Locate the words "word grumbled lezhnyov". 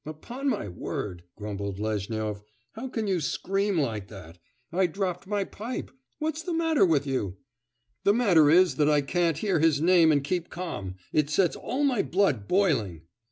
0.67-2.41